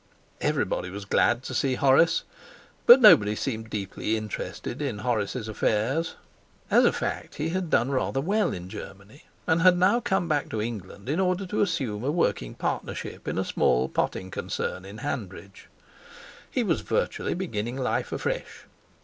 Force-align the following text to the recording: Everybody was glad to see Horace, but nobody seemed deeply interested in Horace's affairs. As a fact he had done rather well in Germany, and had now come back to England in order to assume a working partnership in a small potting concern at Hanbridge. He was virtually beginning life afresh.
Everybody 0.41 0.89
was 0.89 1.05
glad 1.05 1.43
to 1.43 1.53
see 1.53 1.75
Horace, 1.75 2.23
but 2.87 3.01
nobody 3.01 3.35
seemed 3.35 3.69
deeply 3.69 4.17
interested 4.17 4.81
in 4.81 4.97
Horace's 4.97 5.47
affairs. 5.47 6.15
As 6.71 6.85
a 6.85 6.91
fact 6.91 7.35
he 7.35 7.49
had 7.49 7.69
done 7.69 7.91
rather 7.91 8.19
well 8.19 8.51
in 8.51 8.67
Germany, 8.67 9.25
and 9.45 9.61
had 9.61 9.77
now 9.77 9.99
come 9.99 10.27
back 10.27 10.49
to 10.49 10.59
England 10.59 11.07
in 11.07 11.19
order 11.19 11.45
to 11.45 11.61
assume 11.61 12.03
a 12.03 12.09
working 12.11 12.55
partnership 12.55 13.27
in 13.27 13.37
a 13.37 13.45
small 13.45 13.87
potting 13.89 14.31
concern 14.31 14.85
at 14.85 14.99
Hanbridge. 15.01 15.67
He 16.49 16.63
was 16.63 16.81
virtually 16.81 17.35
beginning 17.35 17.77
life 17.77 18.11
afresh. 18.11 18.63